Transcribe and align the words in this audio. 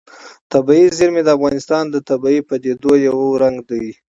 طبیعي 0.53 0.87
زیرمې 0.97 1.21
د 1.25 1.29
افغانستان 1.37 1.83
د 1.89 1.95
طبیعي 2.09 2.41
پدیدو 2.49 2.91
یو 3.07 3.17
رنګ 3.43 3.57
دی. 3.69 3.85